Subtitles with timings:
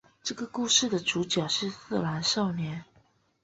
[0.23, 2.83] 这个故事的主角是四郎少年。